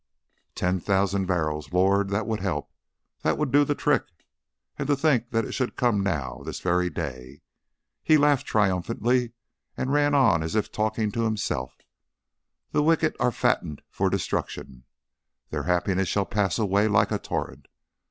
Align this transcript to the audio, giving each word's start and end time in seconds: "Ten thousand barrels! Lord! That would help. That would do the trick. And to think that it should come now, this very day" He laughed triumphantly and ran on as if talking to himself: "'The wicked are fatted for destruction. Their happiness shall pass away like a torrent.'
"Ten 0.55 0.79
thousand 0.79 1.27
barrels! 1.27 1.71
Lord! 1.71 2.09
That 2.09 2.25
would 2.25 2.39
help. 2.39 2.71
That 3.21 3.37
would 3.37 3.51
do 3.51 3.63
the 3.63 3.75
trick. 3.75 4.05
And 4.79 4.87
to 4.87 4.95
think 4.95 5.29
that 5.29 5.45
it 5.45 5.51
should 5.51 5.75
come 5.75 6.01
now, 6.01 6.41
this 6.43 6.59
very 6.59 6.89
day" 6.89 7.43
He 8.03 8.17
laughed 8.17 8.47
triumphantly 8.47 9.33
and 9.77 9.93
ran 9.93 10.15
on 10.15 10.41
as 10.41 10.55
if 10.55 10.71
talking 10.71 11.11
to 11.11 11.25
himself: 11.25 11.77
"'The 12.71 12.81
wicked 12.81 13.15
are 13.19 13.31
fatted 13.31 13.83
for 13.91 14.09
destruction. 14.09 14.85
Their 15.51 15.65
happiness 15.69 16.07
shall 16.07 16.25
pass 16.25 16.57
away 16.57 16.87
like 16.87 17.11
a 17.11 17.19
torrent.' 17.19 17.67